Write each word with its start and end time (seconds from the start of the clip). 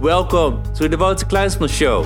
Welcome 0.00 0.62
to 0.74 0.90
the 0.90 0.96
Wouter 0.98 1.24
Kleinsman 1.24 1.70
Show. 1.70 2.02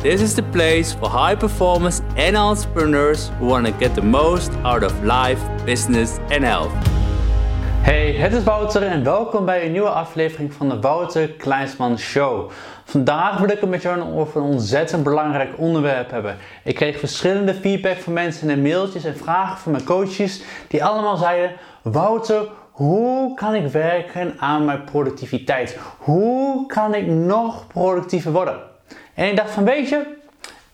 This 0.00 0.22
is 0.22 0.34
the 0.34 0.42
place 0.42 0.94
for 0.94 1.10
high 1.10 1.34
performers 1.34 2.00
and 2.16 2.34
entrepreneurs 2.34 3.30
who 3.38 3.48
want 3.48 3.66
to 3.66 3.72
get 3.72 3.94
the 3.94 4.00
most 4.00 4.50
out 4.64 4.82
of 4.82 5.04
life, 5.04 5.38
business 5.66 6.18
and 6.30 6.42
health. 6.42 6.72
Hey, 7.82 8.12
het 8.12 8.32
is 8.32 8.42
Wouter 8.42 8.82
en 8.82 9.04
welkom 9.04 9.44
bij 9.44 9.66
een 9.66 9.72
nieuwe 9.72 9.88
aflevering 9.88 10.52
van 10.52 10.68
de 10.68 10.80
Wouter 10.80 11.28
Kleinsman 11.28 11.98
Show. 11.98 12.50
Vandaag 12.84 13.38
wil 13.38 13.50
ik 13.50 13.60
het 13.60 13.70
met 13.70 13.82
jou 13.82 14.14
over 14.14 14.40
een 14.40 14.46
ontzettend 14.46 15.02
belangrijk 15.02 15.50
onderwerp 15.56 16.10
hebben. 16.10 16.36
Ik 16.64 16.74
kreeg 16.74 16.98
verschillende 16.98 17.54
feedback 17.54 17.96
van 17.96 18.12
mensen 18.12 18.50
en 18.50 18.62
mailtjes 18.62 19.04
en 19.04 19.16
vragen 19.16 19.58
van 19.58 19.72
mijn 19.72 19.84
coaches 19.84 20.42
die 20.68 20.84
allemaal 20.84 21.16
zeiden: 21.16 21.56
Wouter, 21.82 22.48
hoe 22.82 23.34
kan 23.34 23.54
ik 23.54 23.66
werken 23.66 24.34
aan 24.38 24.64
mijn 24.64 24.84
productiviteit? 24.84 25.78
Hoe 25.98 26.66
kan 26.66 26.94
ik 26.94 27.06
nog 27.06 27.66
productiever 27.66 28.32
worden? 28.32 28.60
En 29.14 29.28
ik 29.28 29.36
dacht 29.36 29.50
van 29.50 29.64
weet 29.64 29.88
je, 29.88 30.06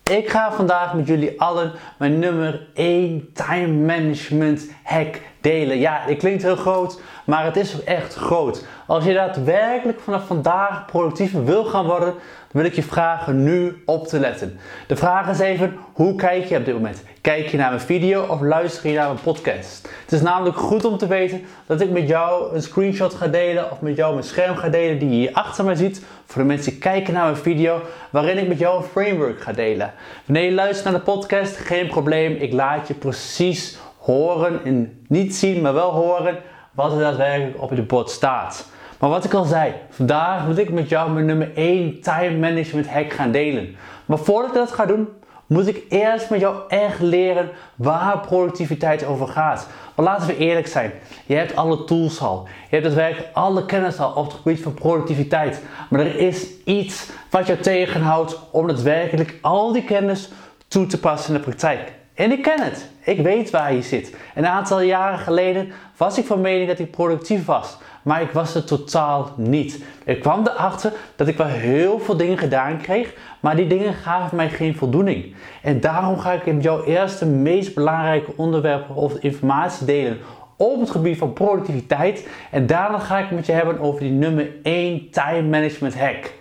ik 0.03 0.29
ga 0.29 0.51
vandaag 0.51 0.93
met 0.93 1.07
jullie 1.07 1.41
allen 1.41 1.71
mijn 1.97 2.19
nummer 2.19 2.67
1 2.73 3.29
time 3.33 3.67
management 3.67 4.69
hack 4.83 5.19
delen. 5.41 5.77
Ja, 5.77 6.01
het 6.05 6.17
klinkt 6.17 6.43
heel 6.43 6.55
groot, 6.55 7.01
maar 7.25 7.45
het 7.45 7.57
is 7.57 7.83
echt 7.83 8.13
groot. 8.13 8.65
Als 8.89 9.03
je 9.03 9.13
daadwerkelijk 9.13 9.99
vanaf 9.99 10.27
vandaag 10.27 10.85
productiever 10.85 11.45
wil 11.45 11.65
gaan 11.65 11.85
worden, 11.85 12.07
dan 12.07 12.61
wil 12.61 12.65
ik 12.65 12.73
je 12.73 12.83
vragen 12.83 13.43
nu 13.43 13.81
op 13.85 14.07
te 14.07 14.19
letten. 14.19 14.59
De 14.87 14.95
vraag 14.95 15.29
is 15.29 15.39
even, 15.39 15.77
hoe 15.93 16.15
kijk 16.15 16.45
je 16.45 16.57
op 16.57 16.65
dit 16.65 16.73
moment? 16.73 17.03
Kijk 17.21 17.47
je 17.47 17.57
naar 17.57 17.69
mijn 17.69 17.81
video 17.81 18.23
of 18.23 18.41
luister 18.41 18.89
je 18.89 18.95
naar 18.95 19.07
mijn 19.07 19.21
podcast? 19.21 19.89
Het 20.01 20.11
is 20.11 20.21
namelijk 20.21 20.57
goed 20.57 20.85
om 20.85 20.97
te 20.97 21.07
weten 21.07 21.41
dat 21.65 21.81
ik 21.81 21.89
met 21.89 22.07
jou 22.07 22.55
een 22.55 22.61
screenshot 22.61 23.13
ga 23.13 23.27
delen 23.27 23.71
of 23.71 23.81
met 23.81 23.95
jou 23.95 24.13
mijn 24.13 24.25
scherm 24.25 24.55
ga 24.55 24.69
delen 24.69 24.99
die 24.99 25.09
je 25.09 25.15
hier 25.15 25.33
achter 25.33 25.65
mij 25.65 25.75
ziet. 25.75 26.05
Voor 26.25 26.41
de 26.41 26.47
mensen 26.47 26.71
die 26.71 26.79
kijken 26.79 27.13
naar 27.13 27.23
mijn 27.23 27.35
video, 27.35 27.81
waarin 28.09 28.37
ik 28.37 28.47
met 28.47 28.59
jou 28.59 28.77
een 28.77 28.89
framework 28.89 29.41
ga 29.41 29.51
delen. 29.51 29.93
Wanneer 30.25 30.45
je 30.45 30.53
luistert 30.53 30.83
naar 30.83 30.99
de 31.05 31.11
podcast, 31.11 31.57
geen 31.57 31.87
probleem. 31.87 32.35
Ik 32.35 32.53
laat 32.53 32.87
je 32.87 32.93
precies 32.93 33.77
horen 33.97 34.63
en 34.63 35.03
niet 35.07 35.35
zien, 35.35 35.61
maar 35.61 35.73
wel 35.73 35.91
horen 35.91 36.37
wat 36.71 36.91
er 36.91 36.99
daadwerkelijk 36.99 37.61
op 37.61 37.73
je 37.73 37.81
bord 37.81 38.09
staat. 38.09 38.77
Maar 38.99 39.09
wat 39.09 39.25
ik 39.25 39.33
al 39.33 39.43
zei, 39.43 39.73
vandaag 39.89 40.45
wil 40.45 40.57
ik 40.57 40.71
met 40.71 40.89
jou 40.89 41.11
mijn 41.11 41.25
nummer 41.25 41.51
1 41.55 42.01
time 42.01 42.37
management 42.37 42.89
hack 42.89 43.13
gaan 43.13 43.31
delen. 43.31 43.75
Maar 44.05 44.17
voordat 44.17 44.49
ik 44.49 44.55
dat 44.55 44.71
ga 44.71 44.85
doen, 44.85 45.07
moet 45.49 45.67
ik 45.67 45.83
eerst 45.89 46.29
met 46.29 46.39
jou 46.39 46.55
echt 46.67 46.99
leren 46.99 47.49
waar 47.75 48.19
productiviteit 48.19 49.05
over 49.05 49.27
gaat. 49.27 49.67
Maar 49.95 50.05
laten 50.05 50.27
we 50.27 50.37
eerlijk 50.37 50.67
zijn, 50.67 50.91
je 51.25 51.35
hebt 51.35 51.55
alle 51.55 51.83
tools 51.83 52.21
al. 52.21 52.47
Je 52.69 52.75
hebt 52.75 52.83
daadwerkelijk 52.83 53.29
alle 53.33 53.65
kennis 53.65 53.99
al 53.99 54.11
op 54.11 54.25
het 54.25 54.33
gebied 54.33 54.61
van 54.61 54.73
productiviteit. 54.73 55.61
Maar 55.89 55.99
er 55.99 56.15
is 56.15 56.47
iets 56.65 57.09
wat 57.29 57.47
jou 57.47 57.59
tegenhoudt 57.59 58.39
om 58.51 58.67
daadwerkelijk 58.67 59.37
al 59.41 59.71
die 59.71 59.83
kennis 59.83 60.31
toe 60.67 60.85
te 60.85 60.99
passen 60.99 61.33
in 61.33 61.39
de 61.39 61.45
praktijk. 61.45 61.91
En 62.13 62.31
ik 62.31 62.41
ken 62.41 62.63
het. 62.63 62.89
Ik 63.03 63.21
weet 63.21 63.49
waar 63.49 63.73
je 63.73 63.81
zit. 63.81 64.15
Een 64.35 64.47
aantal 64.47 64.81
jaren 64.81 65.19
geleden 65.19 65.71
was 65.97 66.17
ik 66.17 66.25
van 66.25 66.41
mening 66.41 66.67
dat 66.67 66.79
ik 66.79 66.91
productief 66.91 67.45
was. 67.45 67.77
Maar 68.09 68.21
ik 68.21 68.31
was 68.31 68.53
het 68.53 68.67
totaal 68.67 69.31
niet. 69.35 69.83
Ik 70.05 70.19
kwam 70.19 70.47
erachter 70.47 70.93
dat 71.15 71.27
ik 71.27 71.37
wel 71.37 71.47
heel 71.47 71.99
veel 71.99 72.17
dingen 72.17 72.37
gedaan 72.37 72.77
kreeg, 72.77 73.13
maar 73.39 73.55
die 73.55 73.67
dingen 73.67 73.93
gaven 73.93 74.37
mij 74.37 74.49
geen 74.49 74.75
voldoening. 74.75 75.35
En 75.61 75.79
daarom 75.79 76.19
ga 76.19 76.31
ik 76.31 76.45
in 76.45 76.61
jouw 76.61 76.83
eerste 76.83 77.25
meest 77.25 77.75
belangrijke 77.75 78.33
onderwerpen 78.35 78.95
of 78.95 79.13
informatie 79.13 79.85
delen 79.85 80.17
op 80.57 80.79
het 80.79 80.89
gebied 80.89 81.17
van 81.17 81.33
productiviteit. 81.33 82.27
En 82.51 82.65
daarna 82.65 82.99
ga 82.99 83.17
ik 83.17 83.31
met 83.31 83.45
je 83.45 83.51
hebben 83.51 83.79
over 83.79 83.99
die 83.99 84.11
nummer 84.11 84.49
1 84.63 85.09
time 85.11 85.41
management 85.41 85.99
hack. 85.99 86.33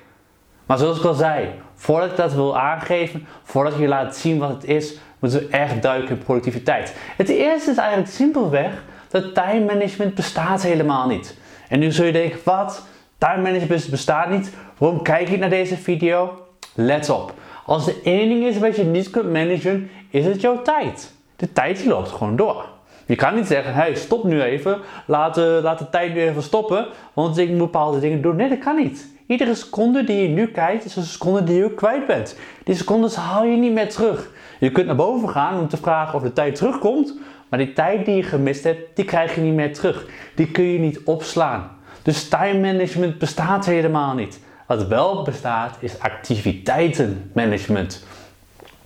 Maar 0.66 0.78
zoals 0.78 0.98
ik 0.98 1.05
al 1.05 1.14
zei, 1.14 1.48
voordat 1.75 2.10
ik 2.10 2.16
dat 2.16 2.32
wil 2.32 2.58
aangeven, 2.58 3.26
voordat 3.43 3.72
ik 3.72 3.78
je 3.78 3.88
laat 3.88 4.16
zien 4.16 4.38
wat 4.38 4.48
het 4.48 4.64
is, 4.64 4.98
moeten 5.19 5.41
we 5.41 5.48
echt 5.48 5.82
duiken 5.82 6.16
in 6.16 6.22
productiviteit. 6.22 6.94
Het 7.16 7.28
eerste 7.28 7.70
is 7.70 7.76
eigenlijk 7.76 8.10
simpelweg 8.10 8.70
dat 9.09 9.34
time 9.34 9.64
management 9.64 10.14
bestaat 10.14 10.62
helemaal 10.62 11.06
niet. 11.09 11.37
En 11.69 11.79
nu 11.79 11.93
zul 11.93 12.05
je 12.05 12.12
denken, 12.12 12.39
wat? 12.45 12.87
Time 13.19 13.43
management 13.43 13.91
bestaat 13.91 14.31
niet. 14.31 14.53
Waarom 14.79 15.03
kijk 15.03 15.29
je 15.29 15.39
naar 15.39 15.51
deze 15.51 15.77
video? 15.77 16.47
Let 16.75 17.11
op. 17.11 17.34
Als 17.67 17.87
er 17.87 17.95
één 18.05 18.29
ding 18.29 18.45
is 18.45 18.59
wat 18.59 18.77
je 18.77 18.84
niet 18.84 19.11
kunt 19.11 19.33
managen, 19.33 19.91
is 20.11 20.25
het 20.25 20.41
jouw 20.41 20.62
tijd. 20.62 21.12
De 21.37 21.53
tijd 21.53 21.84
loopt 21.84 22.11
gewoon 22.11 22.37
door. 22.37 22.65
Je 23.06 23.17
kan 23.17 23.34
niet 23.34 23.47
zeggen, 23.47 23.75
hey, 23.75 23.95
stop 23.95 24.25
nu 24.25 24.43
even, 24.43 24.79
laat, 25.06 25.39
uh, 25.39 25.59
laat 25.62 25.79
de 25.79 25.91
tijd 25.91 26.15
nu 26.15 26.21
even 26.21 26.43
stoppen, 26.43 26.87
want 27.12 27.39
ik 27.39 27.49
moet 27.49 27.59
bepaalde 27.59 28.00
dingen 28.00 28.23
doen. 28.23 28.37
Nee, 28.37 28.49
dat 28.49 28.59
kan 28.59 28.77
niet. 28.77 29.09
Iedere 29.27 29.55
seconde 29.55 30.05
die 30.05 30.23
je 30.23 30.29
nu 30.29 30.47
kijkt, 30.47 30.85
is 30.85 30.97
een 30.97 31.03
seconde 31.03 31.45
die 31.45 31.56
je 31.56 31.75
kwijt 31.75 32.06
bent. 32.06 32.37
Die 32.65 32.75
secondes 32.75 33.15
haal 33.17 33.45
je 33.45 33.56
niet 33.56 33.73
meer 33.73 33.89
terug. 33.89 34.31
Je 34.59 34.73
kunt 34.73 34.87
naar 34.87 34.97
boven 34.97 35.29
gaan 35.29 35.61
om 35.61 35.69
te 35.69 35.77
vragen 35.77 36.15
of 36.15 36.23
de 36.23 36.33
tijd 36.33 36.55
terugkomt, 36.55 37.15
maar 37.48 37.59
die 37.59 37.72
tijd 37.72 38.04
die 38.04 38.16
je 38.16 38.22
gemist 38.22 38.64
hebt, 38.64 38.97
die 38.97 39.04
krijg 39.04 39.34
je 39.34 39.41
niet 39.41 39.54
meer 39.54 39.72
terug. 39.72 40.06
Die 40.34 40.50
kun 40.50 40.64
je 40.64 40.78
niet 40.78 41.00
opslaan. 41.04 41.70
Dus 42.03 42.28
time 42.28 42.72
management 42.72 43.19
bestaat 43.19 43.66
helemaal 43.66 44.14
niet. 44.14 44.41
Wat 44.66 44.86
wel 44.86 45.22
bestaat 45.22 45.76
is 45.81 46.00
activiteitenmanagement. 46.00 48.06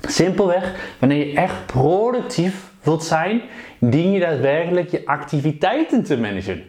Simpelweg, 0.00 0.94
wanneer 0.98 1.26
je 1.26 1.36
echt 1.36 1.66
productief 1.66 2.70
wilt 2.82 3.04
zijn, 3.04 3.42
dien 3.78 4.12
je 4.12 4.20
daadwerkelijk 4.20 4.90
je 4.90 5.06
activiteiten 5.06 6.04
te 6.04 6.18
managen. 6.18 6.62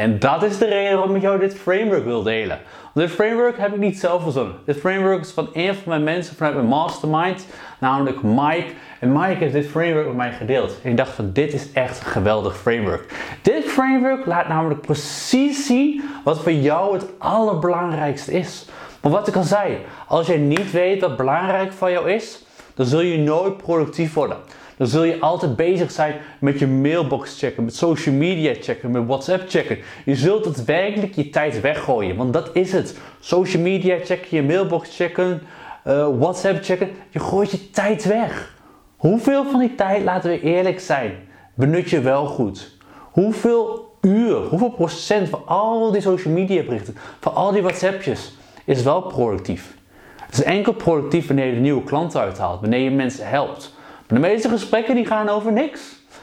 En 0.00 0.18
dat 0.18 0.42
is 0.42 0.58
de 0.58 0.66
reden 0.66 0.96
waarom 0.96 1.16
ik 1.16 1.22
jou 1.22 1.38
dit 1.38 1.54
framework 1.54 2.04
wil 2.04 2.22
delen. 2.22 2.58
Dit 2.94 3.10
framework 3.10 3.58
heb 3.58 3.72
ik 3.74 3.80
niet 3.80 3.98
zelf 3.98 4.22
verzonnen. 4.22 4.54
Dit 4.64 4.76
framework 4.76 5.20
is 5.20 5.30
van 5.30 5.48
een 5.52 5.74
van 5.74 5.82
mijn 5.86 6.04
mensen 6.04 6.36
vanuit 6.36 6.54
mijn 6.54 6.66
mastermind, 6.66 7.46
namelijk 7.78 8.22
Mike. 8.22 8.66
En 9.00 9.12
Mike 9.12 9.36
heeft 9.38 9.52
dit 9.52 9.66
framework 9.66 10.06
met 10.06 10.16
mij 10.16 10.32
gedeeld. 10.32 10.78
En 10.82 10.90
ik 10.90 10.96
dacht 10.96 11.10
van 11.10 11.30
dit 11.32 11.52
is 11.52 11.72
echt 11.72 12.00
een 12.00 12.06
geweldig 12.06 12.56
framework. 12.56 13.14
Dit 13.42 13.64
framework 13.64 14.26
laat 14.26 14.48
namelijk 14.48 14.80
precies 14.80 15.66
zien 15.66 16.02
wat 16.24 16.40
voor 16.40 16.52
jou 16.52 16.94
het 16.94 17.06
allerbelangrijkste 17.18 18.32
is. 18.32 18.68
Maar 19.00 19.12
wat 19.12 19.28
ik 19.28 19.36
al 19.36 19.42
zei, 19.42 19.78
als 20.06 20.26
jij 20.26 20.38
niet 20.38 20.70
weet 20.70 21.00
wat 21.00 21.16
belangrijk 21.16 21.72
voor 21.72 21.90
jou 21.90 22.10
is, 22.10 22.44
dan 22.74 22.86
zul 22.86 23.00
je 23.00 23.18
nooit 23.18 23.56
productief 23.56 24.14
worden 24.14 24.36
dan 24.80 24.88
zul 24.88 25.04
je 25.04 25.20
altijd 25.20 25.56
bezig 25.56 25.90
zijn 25.90 26.14
met 26.38 26.58
je 26.58 26.66
mailbox 26.66 27.38
checken, 27.38 27.64
met 27.64 27.74
social 27.74 28.14
media 28.14 28.54
checken, 28.60 28.90
met 28.90 29.06
WhatsApp 29.06 29.50
checken. 29.50 29.78
Je 30.04 30.16
zult 30.16 30.44
het 30.44 30.64
werkelijk 30.64 31.14
je 31.14 31.30
tijd 31.30 31.60
weggooien, 31.60 32.16
want 32.16 32.32
dat 32.32 32.50
is 32.52 32.72
het. 32.72 32.98
Social 33.18 33.62
media 33.62 33.96
checken, 34.04 34.36
je 34.36 34.42
mailbox 34.42 34.96
checken, 34.96 35.42
uh, 35.86 36.08
WhatsApp 36.18 36.64
checken. 36.64 36.90
Je 37.10 37.18
gooit 37.18 37.50
je 37.50 37.70
tijd 37.70 38.04
weg. 38.04 38.54
Hoeveel 38.96 39.44
van 39.50 39.60
die 39.60 39.74
tijd, 39.74 40.04
laten 40.04 40.30
we 40.30 40.40
eerlijk 40.40 40.80
zijn, 40.80 41.12
benut 41.54 41.90
je 41.90 42.00
wel 42.00 42.26
goed? 42.26 42.76
Hoeveel 43.10 43.94
uur, 44.00 44.36
hoeveel 44.36 44.70
procent 44.70 45.28
van 45.28 45.42
al 45.46 45.90
die 45.90 46.00
social 46.00 46.34
media 46.34 46.62
berichten, 46.62 46.96
van 47.20 47.34
al 47.34 47.52
die 47.52 47.62
WhatsAppjes, 47.62 48.36
is 48.64 48.82
wel 48.82 49.02
productief? 49.02 49.74
Het 50.16 50.34
is 50.38 50.42
enkel 50.42 50.72
productief 50.72 51.26
wanneer 51.26 51.46
je 51.46 51.54
de 51.54 51.60
nieuwe 51.60 51.84
klanten 51.84 52.20
uithaalt, 52.20 52.60
wanneer 52.60 52.80
je 52.80 52.90
mensen 52.90 53.28
helpt. 53.28 53.78
De 54.10 54.18
meeste 54.18 54.48
gesprekken 54.48 54.94
die 54.94 55.06
gaan 55.06 55.28
over 55.28 55.52
niks. 55.52 55.80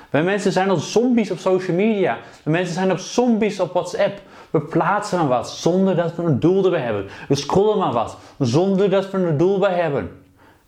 Wij 0.10 0.24
mensen 0.24 0.52
zijn 0.52 0.70
als 0.70 0.92
zombies 0.92 1.32
op 1.32 1.38
social 1.38 1.76
media. 1.76 2.18
De 2.44 2.50
mensen 2.50 2.74
zijn 2.74 2.92
op 2.92 2.98
zombies 2.98 3.60
op 3.60 3.74
WhatsApp. 3.74 4.22
We 4.50 4.62
plaatsen 4.62 5.18
maar 5.18 5.28
wat 5.28 5.50
zonder 5.50 5.96
dat 5.96 6.16
we 6.16 6.24
een 6.24 6.40
doel 6.40 6.64
erbij 6.64 6.80
hebben. 6.80 7.06
We 7.28 7.36
scrollen 7.36 7.78
maar 7.78 7.94
wat 7.94 8.18
zonder 8.40 8.90
dat 8.90 9.12
we 9.12 9.18
een 9.18 9.38
doel 9.38 9.60
bij 9.60 9.74
hebben. 9.74 10.12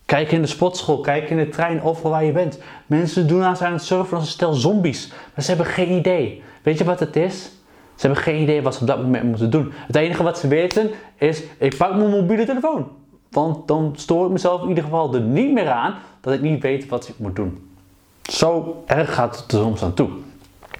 Kijk 0.05 0.31
in 0.31 0.41
de 0.41 0.47
sportschool, 0.47 0.99
kijk 0.99 1.29
in 1.29 1.37
de 1.37 1.49
trein, 1.49 1.81
overal 1.81 2.11
waar 2.11 2.23
je 2.23 2.31
bent. 2.31 2.59
Mensen 2.85 3.27
doen 3.27 3.43
aan 3.43 3.55
het 3.59 3.83
surfen 3.83 4.17
als 4.17 4.25
een 4.25 4.31
stel 4.31 4.53
zombies. 4.53 5.07
Maar 5.07 5.43
ze 5.43 5.49
hebben 5.49 5.73
geen 5.73 5.91
idee. 5.91 6.43
Weet 6.63 6.77
je 6.77 6.83
wat 6.83 6.99
het 6.99 7.15
is? 7.15 7.43
Ze 7.95 8.05
hebben 8.05 8.23
geen 8.23 8.41
idee 8.41 8.61
wat 8.61 8.75
ze 8.75 8.81
op 8.81 8.87
dat 8.87 9.01
moment 9.01 9.23
moeten 9.23 9.49
doen. 9.49 9.71
Het 9.87 9.95
enige 9.95 10.23
wat 10.23 10.39
ze 10.39 10.47
weten 10.47 10.91
is, 11.17 11.43
ik 11.57 11.77
pak 11.77 11.95
mijn 11.95 12.09
mobiele 12.09 12.45
telefoon. 12.45 12.98
Want 13.31 13.67
dan 13.67 13.93
stoor 13.95 14.25
ik 14.25 14.31
mezelf 14.31 14.61
in 14.61 14.69
ieder 14.69 14.83
geval 14.83 15.13
er 15.13 15.21
niet 15.21 15.53
meer 15.53 15.69
aan 15.69 15.95
dat 16.21 16.33
ik 16.33 16.41
niet 16.41 16.61
weet 16.61 16.87
wat 16.87 17.07
ik 17.07 17.15
moet 17.17 17.35
doen. 17.35 17.69
Zo 18.21 18.83
erg 18.85 19.13
gaat 19.13 19.41
het 19.41 19.51
er 19.51 19.59
soms 19.59 19.83
aan 19.83 19.93
toe. 19.93 20.09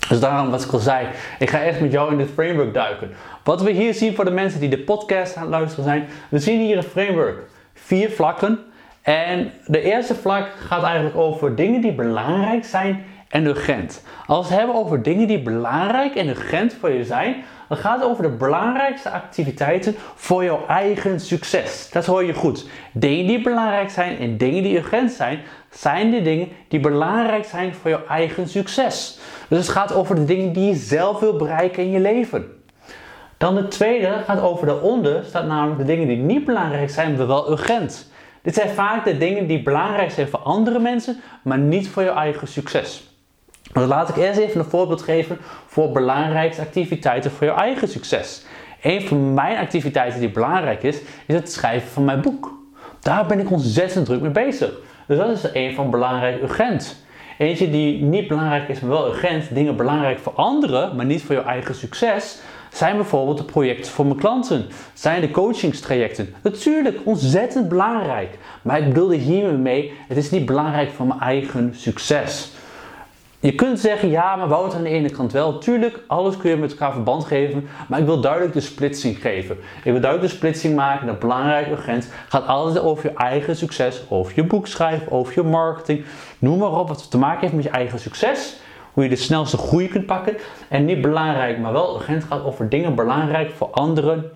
Dus 0.10 0.20
daarom, 0.20 0.50
wat 0.50 0.64
ik 0.64 0.72
al 0.72 0.80
zei, 0.80 1.08
ik 1.40 1.50
ga 1.50 1.62
echt 1.62 1.82
met 1.82 1.92
jou 1.92 2.12
in 2.12 2.18
dit 2.18 2.30
framework 2.30 2.74
duiken. 2.74 3.12
Wat 3.44 3.62
we 3.62 3.72
hier 3.72 3.94
zien 3.94 4.16
voor 4.16 4.26
de 4.26 4.32
mensen 4.32 4.60
die 4.60 4.70
de 4.70 4.80
podcast 4.80 5.36
aan 5.36 5.42
het 5.42 5.52
luisteren 5.52 5.86
zijn, 5.86 6.08
we 6.30 6.40
zien 6.40 6.60
hier 6.60 6.78
een 6.78 6.84
framework. 6.84 7.40
Vier 7.74 8.10
vlakken. 8.10 8.60
En 9.02 9.52
de 9.66 9.82
eerste 9.82 10.16
vlak 10.16 10.48
gaat 10.58 10.84
eigenlijk 10.84 11.18
over 11.18 11.56
dingen 11.56 11.82
die 11.82 11.94
belangrijk 11.94 12.66
zijn 12.66 13.04
en 13.28 13.46
urgent. 13.46 14.04
Als 14.26 14.48
we 14.48 14.54
het 14.54 14.60
hebben 14.60 14.82
over 14.82 15.04
dingen 15.04 15.28
die 15.28 15.42
belangrijk 15.42 16.16
en 16.16 16.28
urgent 16.28 16.74
voor 16.74 16.92
je 16.92 17.04
zijn, 17.04 17.36
dan 17.70 17.78
gaat 17.78 18.00
het 18.00 18.10
over 18.10 18.24
de 18.24 18.30
belangrijkste 18.30 19.10
activiteiten 19.10 19.96
voor 20.16 20.44
jouw 20.44 20.66
eigen 20.68 21.20
succes. 21.20 21.90
Dat 21.92 22.06
hoor 22.06 22.24
je 22.24 22.34
goed. 22.34 22.66
Dingen 22.92 23.28
die 23.28 23.42
belangrijk 23.42 23.90
zijn 23.90 24.18
en 24.18 24.38
dingen 24.38 24.64
die 24.64 24.78
urgent 24.78 25.12
zijn, 25.12 25.40
zijn 25.70 26.12
de 26.12 26.22
dingen 26.22 26.48
die 26.68 26.80
belangrijk 26.80 27.46
zijn 27.46 27.74
voor 27.74 27.90
jouw 27.90 28.06
eigen 28.08 28.48
succes. 28.48 29.20
Dus 29.48 29.58
het 29.58 29.70
gaat 29.70 29.94
over 29.94 30.16
de 30.16 30.26
dingen 30.26 30.54
die 30.54 30.68
je 30.68 30.76
zelf 30.76 31.20
wil 31.20 31.36
bereiken 31.36 31.84
in 31.84 31.92
je 31.92 32.00
leven. 32.00 32.46
Dan 33.38 33.56
de 33.56 33.68
tweede 33.68 34.24
gaat 34.26 34.42
over 34.42 34.68
de 34.68 34.82
onder, 34.82 35.24
staat 35.26 35.48
namelijk 35.48 35.80
de 35.80 35.86
dingen 35.86 36.08
die 36.08 36.18
niet 36.18 36.46
belangrijk 36.46 36.90
zijn, 36.90 37.16
maar 37.16 37.28
wel 37.28 37.52
urgent. 37.52 38.12
Dit 38.42 38.54
zijn 38.54 38.70
vaak 38.70 39.06
de 39.06 39.18
dingen 39.18 39.48
die 39.48 39.64
belangrijk 39.64 40.12
zijn 40.12 40.28
voor 40.28 40.40
andere 40.40 40.80
mensen, 40.80 41.20
maar 41.42 41.58
niet 41.58 41.90
voor 41.90 42.04
je 42.04 42.10
eigen 42.10 42.48
succes. 42.48 43.09
Dus 43.74 43.88
laat 43.88 44.10
ik 44.10 44.16
eerst 44.16 44.40
even 44.40 44.60
een 44.60 44.66
voorbeeld 44.66 45.02
geven 45.02 45.38
voor 45.66 45.92
belangrijkste 45.92 46.62
activiteiten 46.62 47.32
voor 47.32 47.48
je 47.48 47.54
eigen 47.54 47.88
succes. 47.88 48.46
Een 48.82 49.02
van 49.02 49.34
mijn 49.34 49.58
activiteiten 49.58 50.20
die 50.20 50.32
belangrijk 50.32 50.84
is, 50.84 51.00
is 51.26 51.36
het 51.36 51.52
schrijven 51.52 51.90
van 51.90 52.06
mijn 52.06 52.22
boek. 52.22 52.58
Daar 53.00 53.26
ben 53.26 53.40
ik 53.40 53.52
ontzettend 53.52 54.06
druk 54.06 54.22
mee 54.22 54.32
bezig. 54.32 54.72
Dus 55.08 55.18
dat 55.18 55.30
is 55.30 55.50
een 55.54 55.74
van 55.76 55.90
belangrijk 55.90 56.42
urgent. 56.42 57.04
Eentje 57.38 57.70
die 57.70 58.02
niet 58.02 58.28
belangrijk 58.28 58.70
is, 58.70 58.80
maar 58.80 58.90
wel 58.90 59.08
urgent, 59.08 59.54
dingen 59.54 59.76
belangrijk 59.76 60.20
voor 60.20 60.34
anderen, 60.34 60.96
maar 60.96 61.06
niet 61.06 61.24
voor 61.24 61.36
je 61.36 61.42
eigen 61.42 61.76
succes, 61.76 62.40
zijn 62.72 62.96
bijvoorbeeld 62.96 63.38
de 63.38 63.44
projecten 63.44 63.92
voor 63.92 64.06
mijn 64.06 64.18
klanten, 64.18 64.66
zijn 64.94 65.22
de 65.22 65.32
coachingstrajecten. 65.32 66.34
Natuurlijk, 66.42 67.00
ontzettend 67.04 67.70
belangrijk. 67.70 68.38
Maar 68.62 68.80
ik 68.80 68.88
bedoelde 68.88 69.16
hiermee 69.16 69.58
mee, 69.58 69.94
het 70.08 70.18
is 70.18 70.32
niet 70.32 70.46
belangrijk 70.46 70.92
voor 70.92 71.06
mijn 71.06 71.20
eigen 71.20 71.74
succes. 71.76 72.52
Je 73.42 73.56
kunt 73.56 73.80
zeggen, 73.80 74.10
ja, 74.10 74.36
maar 74.36 74.48
Wouter 74.48 74.78
aan 74.78 74.84
de 74.84 74.90
ene 74.90 75.10
kant 75.10 75.32
wel. 75.32 75.58
Tuurlijk, 75.58 76.00
alles 76.08 76.38
kun 76.38 76.50
je 76.50 76.58
met 76.58 76.72
elkaar 76.72 76.92
verband 76.92 77.26
geven. 77.26 77.68
Maar 77.88 78.00
ik 78.00 78.06
wil 78.06 78.22
duidelijk 78.22 78.54
de 78.54 78.62
splitsing 78.62 79.22
geven. 79.22 79.58
Ik 79.84 79.92
wil 79.92 80.02
duidelijk 80.02 80.32
de 80.32 80.38
splitsing 80.38 80.76
maken. 80.76 81.08
Dat 81.08 81.20
belangrijk 81.20 81.68
urgent 81.68 82.10
gaat 82.30 82.48
altijd 82.48 82.84
over 82.84 83.10
je 83.10 83.18
eigen 83.18 83.56
succes. 83.56 84.04
Over 84.10 84.34
je 84.36 84.44
boek 84.44 84.68
schrijven, 84.68 85.12
over 85.12 85.34
je 85.36 85.44
marketing. 85.44 86.06
Noem 86.40 86.58
maar 86.58 86.80
op 86.80 86.88
wat 86.88 87.12
te 87.12 87.18
maken 87.18 87.42
heeft 87.42 87.54
met 87.54 87.64
je 87.64 87.70
eigen 87.70 88.00
succes. 88.00 88.56
Hoe 88.94 89.04
je 89.04 89.10
de 89.10 89.16
snelste 89.16 89.58
groei 89.58 89.88
kunt 89.88 90.06
pakken. 90.06 90.38
En 90.70 90.86
niet 90.86 91.02
belangrijk, 91.02 91.60
maar 91.60 91.74
wel 91.74 91.96
urgent 91.96 92.24
gaat 92.24 92.44
over 92.44 92.70
dingen 92.70 92.96
belangrijk 92.96 93.52
voor 93.52 93.68
anderen. 93.68 94.32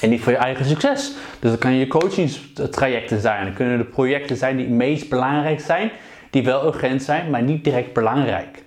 En 0.00 0.10
niet 0.10 0.20
voor 0.20 0.32
je 0.32 0.38
eigen 0.38 0.64
succes. 0.64 1.12
Dus 1.40 1.50
dat 1.50 1.58
kan 1.58 1.74
je 1.74 1.86
coachingstrajecten 1.86 3.20
zijn. 3.20 3.44
Dat 3.44 3.54
kunnen 3.54 3.78
de 3.78 3.84
projecten 3.84 4.36
zijn 4.36 4.56
die 4.56 4.66
het 4.66 4.74
meest 4.74 5.08
belangrijk 5.08 5.60
zijn 5.60 5.90
die 6.30 6.44
wel 6.44 6.66
urgent 6.66 7.02
zijn, 7.02 7.30
maar 7.30 7.42
niet 7.42 7.64
direct 7.64 7.92
belangrijk. 7.92 8.62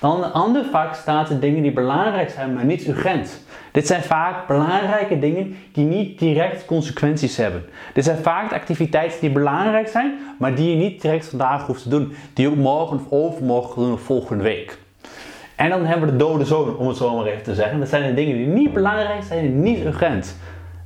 Dan 0.00 0.24
een 0.24 0.32
ander 0.32 0.64
vak 0.64 0.94
staat 0.94 1.28
de 1.28 1.38
dingen 1.38 1.62
die 1.62 1.72
belangrijk 1.72 2.30
zijn, 2.30 2.54
maar 2.54 2.64
niet 2.64 2.88
urgent. 2.88 3.46
Dit 3.72 3.86
zijn 3.86 4.02
vaak 4.02 4.46
belangrijke 4.46 5.18
dingen 5.18 5.56
die 5.72 5.84
niet 5.84 6.18
direct 6.18 6.64
consequenties 6.64 7.36
hebben. 7.36 7.64
Dit 7.94 8.04
zijn 8.04 8.18
vaak 8.18 8.52
activiteiten 8.52 9.20
die 9.20 9.30
belangrijk 9.30 9.88
zijn, 9.88 10.18
maar 10.38 10.54
die 10.54 10.70
je 10.70 10.76
niet 10.76 11.00
direct 11.00 11.28
vandaag 11.28 11.66
hoeft 11.66 11.82
te 11.82 11.88
doen. 11.88 12.14
Die 12.32 12.44
je 12.44 12.50
ook 12.50 12.58
morgen 12.58 12.96
of 12.96 13.10
overmorgen 13.10 13.82
doen 13.82 13.92
of 13.92 14.00
volgende 14.00 14.42
week. 14.42 14.78
En 15.56 15.70
dan 15.70 15.84
hebben 15.84 16.06
we 16.06 16.12
de 16.12 16.18
dode 16.18 16.44
zoon, 16.44 16.76
om 16.76 16.88
het 16.88 16.96
zo 16.96 17.16
maar 17.16 17.26
even 17.26 17.42
te 17.42 17.54
zeggen. 17.54 17.78
Dat 17.78 17.88
zijn 17.88 18.06
de 18.06 18.14
dingen 18.14 18.36
die 18.36 18.46
niet 18.46 18.72
belangrijk 18.72 19.22
zijn 19.22 19.38
en 19.38 19.62
niet 19.62 19.84
urgent. 19.84 20.36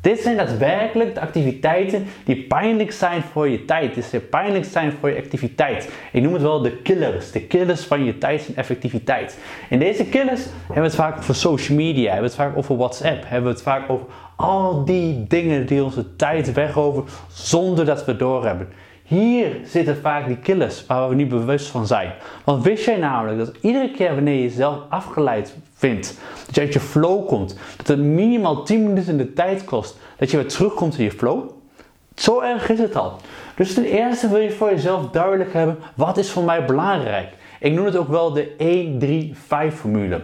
Dit 0.03 0.21
zijn 0.21 0.37
daadwerkelijk 0.37 1.15
de 1.15 1.21
activiteiten 1.21 2.07
die 2.25 2.43
pijnlijk 2.43 2.93
zijn 2.93 3.23
voor 3.23 3.49
je 3.49 3.65
tijd. 3.65 4.11
Die 4.11 4.21
pijnlijk 4.21 4.65
zijn 4.65 4.93
voor 5.01 5.11
je 5.11 5.17
activiteit. 5.17 5.91
Ik 6.13 6.23
noem 6.23 6.33
het 6.33 6.43
wel 6.43 6.63
de 6.63 6.77
killers. 6.77 7.31
De 7.31 7.43
killers 7.43 7.81
van 7.81 8.05
je 8.05 8.19
tijd 8.19 8.47
en 8.47 8.57
effectiviteit. 8.57 9.39
En 9.71 9.79
deze 9.79 10.05
killers 10.05 10.45
hebben 10.67 10.75
we 10.75 10.89
het 10.89 10.95
vaak 10.95 11.19
over 11.19 11.35
social 11.35 11.77
media, 11.77 12.13
hebben 12.13 12.31
we 12.31 12.37
het 12.37 12.47
vaak 12.47 12.57
over 12.57 12.77
WhatsApp, 12.77 13.23
hebben 13.27 13.43
we 13.43 13.55
het 13.55 13.63
vaak 13.63 13.91
over 13.91 14.07
al 14.37 14.85
die 14.85 15.25
dingen 15.29 15.67
die 15.67 15.85
onze 15.85 16.17
tijd 16.17 16.53
wegroven 16.53 17.05
zonder 17.33 17.85
dat 17.85 18.05
we 18.05 18.17
doorhebben. 18.17 18.69
Hier 19.03 19.57
zitten 19.65 19.97
vaak 19.97 20.27
die 20.27 20.37
killers 20.37 20.87
waar 20.87 21.09
we 21.09 21.15
niet 21.15 21.29
bewust 21.29 21.67
van 21.67 21.87
zijn. 21.87 22.13
Want 22.45 22.65
wist 22.65 22.85
jij 22.85 22.97
namelijk 22.97 23.39
dat 23.39 23.53
iedere 23.61 23.91
keer 23.91 24.15
wanneer 24.15 24.35
je 24.35 24.43
jezelf 24.43 24.79
afgeleid 24.89 25.57
vindt, 25.83 26.19
dat 26.47 26.55
je 26.55 26.61
uit 26.61 26.73
je 26.73 26.81
flow 26.81 27.27
komt, 27.27 27.57
dat 27.77 27.87
het 27.87 27.99
minimaal 27.99 28.63
10 28.63 28.83
minuten 28.83 29.11
in 29.11 29.19
de 29.19 29.33
tijd 29.33 29.65
kost 29.65 29.97
dat 30.17 30.31
je 30.31 30.37
weer 30.37 30.49
terugkomt 30.49 30.99
in 30.99 31.05
je 31.05 31.11
flow? 31.11 31.51
Zo 32.15 32.41
erg 32.41 32.69
is 32.71 32.79
het 32.79 32.97
al. 32.97 33.17
Dus 33.57 33.75
ten 33.75 33.85
eerste 33.85 34.29
wil 34.29 34.41
je 34.41 34.51
voor 34.51 34.71
jezelf 34.71 35.11
duidelijk 35.11 35.53
hebben, 35.53 35.79
wat 35.95 36.17
is 36.17 36.31
voor 36.31 36.43
mij 36.43 36.65
belangrijk? 36.65 37.29
Ik 37.61 37.73
noem 37.73 37.85
het 37.85 37.97
ook 37.97 38.09
wel 38.09 38.33
de 38.33 39.35
1-3-5 39.73 39.77
formule. 39.77 40.21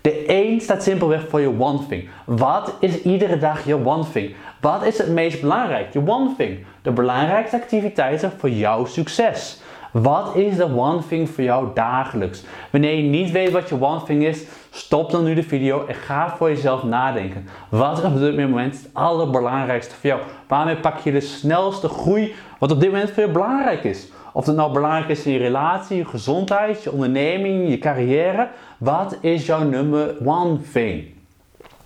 De 0.00 0.24
1 0.26 0.60
staat 0.60 0.82
simpelweg 0.82 1.28
voor 1.28 1.40
je 1.40 1.54
one 1.58 1.86
thing. 1.88 2.08
Wat 2.24 2.74
is 2.80 3.02
iedere 3.02 3.38
dag 3.38 3.66
je 3.66 3.86
one 3.86 4.04
thing? 4.12 4.34
Wat 4.60 4.84
is 4.84 4.98
het 4.98 5.08
meest 5.08 5.40
belangrijk? 5.40 5.92
Je 5.92 6.02
one 6.06 6.34
thing. 6.36 6.64
De 6.82 6.90
belangrijkste 6.90 7.56
activiteiten 7.56 8.32
voor 8.38 8.50
jouw 8.50 8.84
succes. 8.84 9.60
Wat 9.92 10.36
is 10.36 10.56
de 10.56 10.76
one 10.76 11.00
thing 11.08 11.30
voor 11.30 11.44
jou 11.44 11.68
dagelijks? 11.74 12.42
Wanneer 12.70 12.94
je 12.94 13.02
niet 13.02 13.30
weet 13.30 13.50
wat 13.50 13.68
je 13.68 13.80
one 13.80 14.02
thing 14.02 14.24
is, 14.24 14.44
stop 14.70 15.10
dan 15.10 15.24
nu 15.24 15.34
de 15.34 15.42
video 15.42 15.86
en 15.86 15.94
ga 15.94 16.36
voor 16.36 16.48
jezelf 16.48 16.82
nadenken. 16.82 17.48
Wat 17.68 17.98
is 17.98 18.04
op 18.04 18.18
dit 18.18 18.36
moment 18.36 18.74
het 18.74 18.88
allerbelangrijkste 18.92 19.94
voor 19.94 20.10
jou? 20.10 20.20
Waarmee 20.48 20.76
pak 20.76 20.98
je 20.98 21.12
de 21.12 21.20
snelste 21.20 21.88
groei 21.88 22.34
wat 22.58 22.70
op 22.70 22.80
dit 22.80 22.90
moment 22.90 23.10
voor 23.10 23.22
je 23.22 23.28
belangrijk 23.28 23.84
is? 23.84 24.08
Of 24.32 24.46
het 24.46 24.56
nou 24.56 24.72
belangrijk 24.72 25.08
is 25.08 25.26
in 25.26 25.32
je 25.32 25.38
relatie, 25.38 25.96
je 25.96 26.04
gezondheid, 26.04 26.82
je 26.82 26.92
onderneming, 26.92 27.68
je 27.68 27.78
carrière. 27.78 28.48
Wat 28.78 29.16
is 29.20 29.46
jouw 29.46 29.62
nummer 29.62 30.16
one 30.24 30.58
thing? 30.72 31.04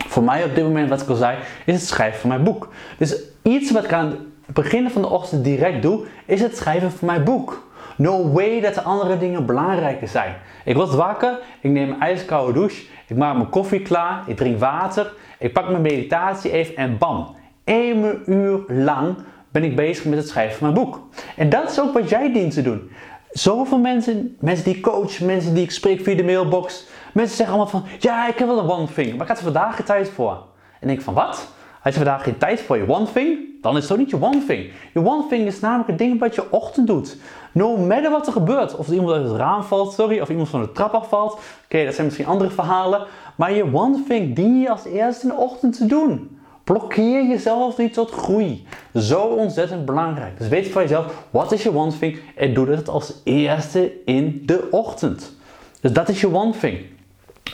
Voor 0.07 0.23
mij 0.23 0.43
op 0.43 0.55
dit 0.55 0.63
moment, 0.63 0.89
wat 0.89 1.01
ik 1.01 1.09
al 1.09 1.15
zei, 1.15 1.37
is 1.65 1.73
het 1.73 1.83
schrijven 1.83 2.19
van 2.19 2.29
mijn 2.29 2.43
boek. 2.43 2.69
Dus 2.97 3.21
iets 3.41 3.71
wat 3.71 3.83
ik 3.83 3.93
aan 3.93 4.07
het 4.45 4.55
begin 4.55 4.89
van 4.89 5.01
de 5.01 5.09
ochtend 5.09 5.43
direct 5.43 5.81
doe, 5.81 6.05
is 6.25 6.41
het 6.41 6.57
schrijven 6.57 6.91
van 6.91 7.07
mijn 7.07 7.23
boek. 7.23 7.66
No 7.97 8.31
way 8.31 8.61
dat 8.61 8.73
de 8.73 8.81
andere 8.81 9.17
dingen 9.17 9.45
belangrijker 9.45 10.07
zijn. 10.07 10.35
Ik 10.65 10.75
word 10.75 10.93
wakker, 10.93 11.39
ik 11.61 11.71
neem 11.71 11.89
een 11.89 11.99
ijskoude 11.99 12.53
douche, 12.53 12.85
ik 13.07 13.17
maak 13.17 13.35
mijn 13.35 13.49
koffie 13.49 13.81
klaar, 13.81 14.23
ik 14.25 14.35
drink 14.35 14.59
water, 14.59 15.13
ik 15.39 15.53
pak 15.53 15.69
mijn 15.69 15.81
meditatie 15.81 16.51
even 16.51 16.75
en 16.75 16.97
bam. 16.97 17.35
1 17.63 18.21
uur 18.25 18.63
lang 18.67 19.15
ben 19.51 19.63
ik 19.63 19.75
bezig 19.75 20.05
met 20.05 20.17
het 20.17 20.27
schrijven 20.27 20.57
van 20.57 20.71
mijn 20.71 20.85
boek. 20.85 20.99
En 21.35 21.49
dat 21.49 21.69
is 21.69 21.79
ook 21.79 21.93
wat 21.93 22.09
jij 22.09 22.33
dient 22.33 22.53
te 22.53 22.61
doen. 22.61 22.91
Zoveel 23.31 23.79
mensen, 23.79 24.37
mensen 24.39 24.65
die 24.65 24.75
ik 24.75 24.81
coach, 24.81 25.19
mensen 25.19 25.53
die 25.53 25.63
ik 25.63 25.71
spreek 25.71 26.01
via 26.01 26.15
de 26.15 26.23
mailbox, 26.23 26.87
mensen 27.13 27.35
zeggen 27.35 27.55
allemaal 27.55 27.81
van, 27.81 27.89
ja, 27.99 28.27
ik 28.27 28.37
heb 28.37 28.47
wel 28.47 28.59
een 28.59 28.69
one 28.69 28.87
thing, 28.93 29.11
maar 29.11 29.21
ik 29.21 29.27
had 29.27 29.37
er 29.37 29.43
vandaag 29.43 29.81
tijd 29.81 30.09
voor. 30.09 30.45
En 30.79 30.89
ik 30.89 31.01
van, 31.01 31.13
wat? 31.13 31.55
Had 31.87 31.95
je 31.95 32.03
vandaag 32.03 32.23
geen 32.23 32.37
tijd 32.37 32.61
voor 32.61 32.77
je 32.77 32.89
one 32.89 33.11
thing? 33.13 33.37
Dan 33.61 33.77
is 33.77 33.87
toch 33.87 33.97
niet 33.97 34.09
je 34.09 34.21
one 34.21 34.45
thing. 34.45 34.71
Je 34.93 35.05
one 35.05 35.27
thing 35.29 35.47
is 35.47 35.59
namelijk 35.59 35.89
het 35.89 35.97
ding 35.97 36.19
wat 36.19 36.35
je 36.35 36.51
ochtend 36.51 36.87
doet. 36.87 37.17
No 37.51 37.77
matter 37.77 38.11
wat 38.11 38.27
er 38.27 38.33
gebeurt. 38.33 38.75
Of 38.75 38.87
er 38.87 38.93
iemand 38.93 39.11
uit 39.11 39.23
het 39.23 39.35
raam 39.35 39.63
valt, 39.63 39.93
sorry, 39.93 40.19
of 40.19 40.29
iemand 40.29 40.49
van 40.49 40.61
de 40.61 40.71
trap 40.71 40.93
afvalt. 40.93 41.39
Oké, 41.63 41.85
dat 41.85 41.93
zijn 41.93 42.05
misschien 42.05 42.25
andere 42.25 42.49
verhalen. 42.49 43.05
Maar 43.35 43.53
je 43.53 43.73
one 43.73 44.03
thing 44.07 44.35
dien 44.35 44.61
je 44.61 44.69
als 44.69 44.85
eerste 44.85 45.23
in 45.23 45.29
de 45.29 45.41
ochtend 45.41 45.77
te 45.77 45.85
doen. 45.85 46.39
Blokkeer 46.63 47.27
jezelf 47.27 47.77
niet 47.77 47.93
tot 47.93 48.11
groei. 48.11 48.67
Zo 48.93 49.21
ontzettend 49.21 49.85
belangrijk. 49.85 50.37
Dus 50.37 50.47
weet 50.47 50.69
voor 50.69 50.81
jezelf, 50.81 51.25
wat 51.29 51.51
is 51.51 51.63
je 51.63 51.75
one 51.75 51.97
thing? 51.97 52.19
En 52.35 52.53
doe 52.53 52.65
dat 52.65 52.89
als 52.89 53.13
eerste 53.23 53.91
in 54.05 54.41
de 54.45 54.67
ochtend. 54.71 55.35
Dus 55.81 55.93
dat 55.93 56.09
is 56.09 56.21
je 56.21 56.33
one 56.33 56.53
thing. 56.59 56.79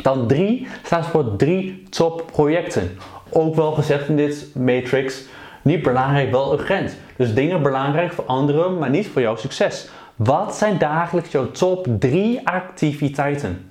Dan 0.02 0.28
drie 0.28 0.68
staat 0.84 1.06
voor 1.06 1.36
drie 1.36 1.84
top 1.90 2.24
projecten. 2.32 2.98
Ook 3.34 3.56
wel 3.56 3.72
gezegd 3.72 4.08
in 4.08 4.16
dit 4.16 4.48
matrix, 4.56 5.24
niet 5.62 5.82
belangrijk, 5.82 6.32
wel 6.32 6.54
urgent. 6.54 6.98
Dus 7.18 7.34
dingen 7.34 7.62
belangrijk 7.62 8.14
voor 8.14 8.24
anderen, 8.24 8.78
maar 8.78 8.90
niet 8.90 9.08
voor 9.08 9.22
jouw 9.22 9.36
succes. 9.36 9.90
Wat 10.16 10.56
zijn 10.56 10.78
dagelijks 10.78 11.32
jouw 11.32 11.52
top 11.52 11.88
drie 12.00 12.48
activiteiten? 12.48 13.70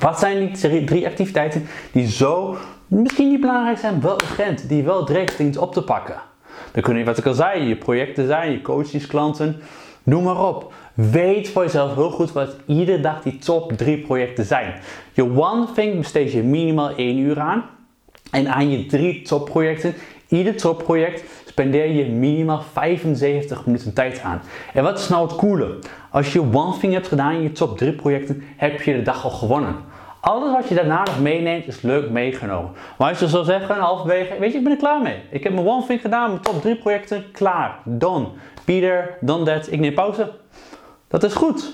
Wat 0.00 0.18
zijn 0.18 0.52
die 0.60 0.84
drie 0.84 1.06
activiteiten 1.06 1.66
die 1.92 2.08
zo 2.08 2.56
misschien 2.86 3.28
niet 3.28 3.40
belangrijk 3.40 3.78
zijn, 3.78 4.00
wel 4.00 4.22
urgent, 4.22 4.68
die 4.68 4.82
wel 4.82 5.04
direct 5.04 5.36
dient 5.36 5.56
op 5.56 5.72
te 5.72 5.82
pakken? 5.82 6.16
Dan 6.72 6.82
kunnen, 6.82 7.04
wat 7.04 7.18
ik 7.18 7.26
al 7.26 7.34
zei, 7.34 7.62
je 7.62 7.76
projecten 7.76 8.26
zijn, 8.26 8.52
je 8.52 8.62
coachingsklanten, 8.62 9.60
noem 10.02 10.22
maar 10.22 10.48
op. 10.48 10.72
Weet 10.94 11.48
voor 11.48 11.62
jezelf 11.62 11.94
heel 11.94 12.10
goed 12.10 12.32
wat 12.32 12.56
iedere 12.66 13.00
dag 13.00 13.22
die 13.22 13.38
top 13.38 13.72
3 13.72 13.98
projecten 13.98 14.44
zijn. 14.44 14.74
Je 15.12 15.22
one 15.22 15.66
thing 15.74 15.96
besteed 15.96 16.32
je 16.32 16.42
minimaal 16.42 16.90
1 16.96 17.18
uur 17.18 17.40
aan. 17.40 17.64
En 18.30 18.48
aan 18.48 18.70
je 18.70 18.86
drie 18.86 19.22
topprojecten, 19.22 19.94
ieder 20.28 20.56
topproject 20.56 21.24
spendeer 21.46 21.90
je 21.90 22.04
minimaal 22.04 22.62
75 22.72 23.66
minuten 23.66 23.92
tijd 23.92 24.20
aan. 24.20 24.42
En 24.72 24.82
wat 24.82 24.98
is 24.98 25.08
nou 25.08 25.28
het 25.28 25.36
coole? 25.36 25.78
Als 26.10 26.32
je 26.32 26.40
one 26.40 26.78
thing 26.78 26.92
hebt 26.92 27.08
gedaan 27.08 27.32
in 27.32 27.42
je 27.42 27.52
top 27.52 27.78
3 27.78 27.92
projecten, 27.92 28.42
heb 28.56 28.82
je 28.82 28.92
de 28.92 29.02
dag 29.02 29.24
al 29.24 29.30
gewonnen. 29.30 29.76
Alles 30.20 30.52
wat 30.52 30.68
je 30.68 30.74
daarna 30.74 31.02
nog 31.04 31.20
meeneemt 31.20 31.66
is 31.66 31.82
leuk 31.82 32.10
meegenomen. 32.10 32.70
Maar 32.98 33.08
als 33.08 33.18
je 33.18 33.28
zou 33.28 33.44
zeggen, 33.44 33.76
halverwege, 33.76 34.38
weet 34.38 34.52
je, 34.52 34.58
ik 34.58 34.64
ben 34.64 34.72
er 34.72 34.78
klaar 34.78 35.02
mee. 35.02 35.20
Ik 35.30 35.42
heb 35.42 35.52
mijn 35.52 35.66
one 35.66 35.86
thing 35.86 36.00
gedaan, 36.00 36.30
mijn 36.30 36.42
top 36.42 36.60
3 36.60 36.76
projecten, 36.76 37.24
klaar, 37.32 37.78
done. 37.84 38.26
Peter, 38.64 39.18
done 39.20 39.44
that, 39.44 39.72
ik 39.72 39.80
neem 39.80 39.94
pauze. 39.94 40.32
Dat 41.08 41.24
is 41.24 41.34
goed. 41.34 41.72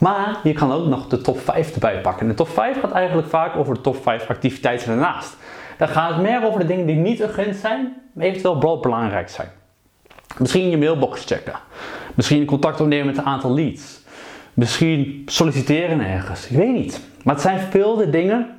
Maar 0.00 0.40
je 0.42 0.52
kan 0.52 0.72
ook 0.72 0.86
nog 0.86 1.06
de 1.06 1.20
top 1.20 1.40
5 1.40 1.72
erbij 1.72 2.00
pakken. 2.00 2.28
de 2.28 2.34
top 2.34 2.48
5 2.48 2.80
gaat 2.80 2.92
eigenlijk 2.92 3.28
vaak 3.28 3.56
over 3.56 3.74
de 3.74 3.80
top 3.80 4.02
5 4.02 4.30
activiteiten 4.30 4.86
daarnaast. 4.86 5.36
Dan 5.78 5.88
gaat 5.88 6.10
het 6.12 6.22
meer 6.22 6.44
over 6.44 6.60
de 6.60 6.66
dingen 6.66 6.86
die 6.86 6.96
niet 6.96 7.20
urgent 7.20 7.56
zijn, 7.56 7.96
maar 8.12 8.26
eventueel 8.26 8.60
wel 8.60 8.80
belangrijk 8.80 9.28
zijn. 9.28 9.48
Misschien 10.38 10.70
je 10.70 10.76
mailbox 10.76 11.24
checken. 11.24 11.54
Misschien 12.14 12.44
contact 12.44 12.80
opnemen 12.80 13.06
met 13.06 13.16
een 13.16 13.24
aantal 13.24 13.54
leads. 13.54 14.04
Misschien 14.54 15.22
solliciteren 15.26 16.00
ergens. 16.00 16.48
Ik 16.48 16.56
weet 16.56 16.72
niet. 16.72 17.00
Maar 17.22 17.34
het 17.34 17.42
zijn 17.42 17.58
veel 17.58 17.96
de 17.96 18.10
dingen 18.10 18.56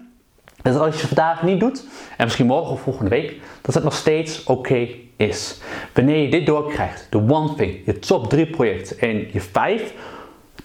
Dus 0.61 0.75
als 0.75 1.01
je 1.01 1.07
vandaag 1.07 1.43
niet 1.43 1.59
doet, 1.59 1.85
en 2.17 2.23
misschien 2.23 2.45
morgen 2.45 2.71
of 2.71 2.81
volgende 2.81 3.09
week, 3.09 3.35
dat 3.61 3.73
het 3.73 3.83
nog 3.83 3.93
steeds 3.93 4.43
oké 4.43 4.87
is. 5.15 5.61
Wanneer 5.93 6.17
je 6.17 6.29
dit 6.29 6.45
doorkrijgt, 6.45 7.07
de 7.09 7.17
one 7.17 7.53
thing, 7.53 7.79
je 7.85 7.99
top 7.99 8.29
3 8.29 8.45
projecten 8.45 8.99
en 8.99 9.27
je 9.31 9.41
5 9.41 9.93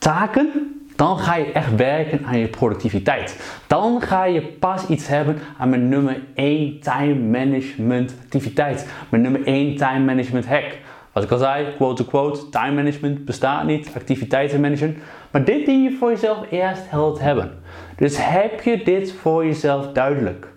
taken, 0.03 0.51
dan 0.97 1.19
ga 1.19 1.35
je 1.35 1.53
echt 1.53 1.77
werken 1.77 2.25
aan 2.25 2.39
je 2.39 2.49
productiviteit. 2.49 3.59
Dan 3.67 4.01
ga 4.01 4.25
je 4.25 4.43
pas 4.43 4.87
iets 4.87 5.07
hebben 5.07 5.39
aan 5.59 5.69
mijn 5.69 5.89
nummer 5.89 6.23
1 6.35 6.81
time 6.81 7.15
management 7.15 8.15
activiteit. 8.23 8.87
Mijn 9.09 9.23
nummer 9.23 9.47
1 9.47 9.77
time 9.77 10.05
management 10.05 10.47
hack. 10.47 10.79
Wat 11.13 11.23
ik 11.23 11.31
al 11.31 11.39
zei, 11.39 11.67
quote 11.77 12.03
to 12.03 12.09
quote, 12.09 12.49
time 12.49 12.73
management 12.73 13.25
bestaat 13.25 13.65
niet, 13.65 13.91
activiteiten 13.95 14.61
managen. 14.61 14.97
Maar 15.31 15.45
dit 15.45 15.67
die 15.67 15.83
je 15.83 15.97
voor 15.99 16.11
jezelf 16.11 16.39
eerst 16.51 16.91
helpt 16.91 17.21
hebben. 17.21 17.59
Dus 17.97 18.17
heb 18.21 18.61
je 18.61 18.83
dit 18.83 19.13
voor 19.13 19.47
jezelf 19.47 19.93
duidelijk? 19.93 20.49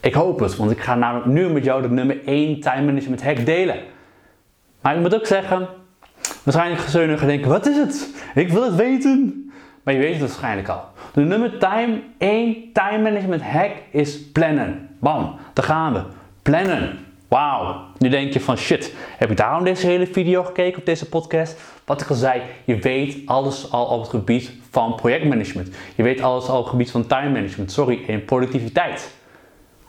Ik 0.00 0.14
hoop 0.14 0.40
het, 0.40 0.56
want 0.56 0.70
ik 0.70 0.80
ga 0.80 0.94
namelijk 0.94 1.26
nu 1.26 1.48
met 1.48 1.64
jou 1.64 1.82
de 1.82 1.90
nummer 1.90 2.24
1 2.24 2.60
time 2.60 2.82
management 2.82 3.22
hack 3.22 3.46
delen. 3.46 3.78
Maar 4.80 4.94
ik 4.94 5.00
moet 5.00 5.14
ook 5.14 5.26
zeggen, 5.26 5.68
waarschijnlijk 6.52 6.88
zul 6.88 7.00
je 7.00 7.06
nu 7.06 7.18
gaan 7.18 7.26
denken, 7.28 7.50
wat 7.50 7.66
is 7.66 7.76
het? 7.76 8.14
Ik 8.34 8.48
wil 8.48 8.62
het 8.62 8.74
weten. 8.74 9.42
Maar 9.82 9.94
je 9.94 10.00
weet 10.00 10.12
het 10.12 10.20
waarschijnlijk 10.20 10.68
al. 10.68 10.84
De 11.12 11.20
nummer 11.20 11.58
time 11.58 12.00
1 12.18 12.72
time 12.72 13.02
management 13.02 13.42
hack 13.42 13.70
is 13.90 14.30
plannen. 14.30 14.88
Bam, 15.00 15.34
daar 15.52 15.64
gaan 15.64 15.92
we. 15.92 16.02
Plannen. 16.42 16.98
Wauw. 17.28 17.80
Nu 17.98 18.08
denk 18.08 18.32
je 18.32 18.40
van 18.40 18.56
shit, 18.56 18.94
heb 19.16 19.30
ik 19.30 19.36
daarom 19.36 19.64
deze 19.64 19.86
hele 19.86 20.06
video 20.06 20.42
gekeken 20.42 20.78
op 20.78 20.86
deze 20.86 21.08
podcast? 21.08 21.60
Wat 21.84 22.00
ik 22.00 22.08
al 22.08 22.14
zei, 22.14 22.42
je 22.64 22.76
weet 22.76 23.18
alles 23.26 23.72
al 23.72 23.86
op 23.86 24.00
het 24.00 24.10
gebied 24.10 24.52
van 24.70 24.94
projectmanagement. 24.94 25.68
Je 25.94 26.02
weet 26.02 26.20
alles 26.20 26.48
al 26.48 26.56
op 26.56 26.62
het 26.62 26.70
gebied 26.70 26.90
van 26.90 27.06
time 27.06 27.30
management, 27.30 27.72
sorry, 27.72 28.00
en 28.06 28.24
productiviteit. 28.24 29.10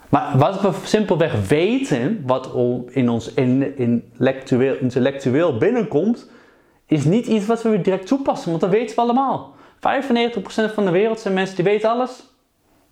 Maar 0.09 0.37
wat 0.37 0.61
we 0.61 0.71
simpelweg 0.83 1.47
weten, 1.47 2.23
wat 2.25 2.51
in 2.89 3.09
ons 3.09 3.33
intellectueel 4.79 5.57
binnenkomt, 5.57 6.29
is 6.89 7.03
niet 7.03 7.27
iets 7.27 7.45
wat 7.45 7.61
we 7.61 7.81
direct 7.81 8.07
toepassen, 8.07 8.49
want 8.49 8.61
dat 8.61 8.69
weten 8.69 8.95
we 8.95 9.01
allemaal. 9.01 9.55
95% 9.75 10.73
van 10.73 10.85
de 10.85 10.91
wereld 10.91 11.19
zijn 11.19 11.33
mensen 11.33 11.55
die 11.55 11.65
weten 11.65 11.89
alles, 11.89 12.23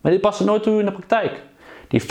maar 0.01 0.11
die 0.11 0.21
passen 0.21 0.45
nooit 0.45 0.63
toe 0.63 0.79
in 0.79 0.85
de 0.85 0.91
praktijk. 0.91 1.41
Die 1.87 2.01
5% 2.01 2.05